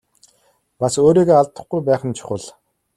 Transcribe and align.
Бас 0.79 0.93
өөрийгөө 1.03 1.37
алдахгүй 1.41 1.81
байх 1.91 2.01
нь 2.07 2.17
чухал. 2.17 2.43